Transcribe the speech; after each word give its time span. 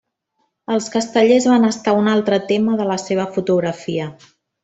Els 0.75 0.87
castellers 0.95 1.45
van 1.51 1.67
estar 1.67 1.93
un 1.99 2.09
altre 2.15 2.41
tema 2.53 2.79
de 2.81 2.89
la 2.93 2.97
seva 3.05 3.27
fotografia. 3.37 4.09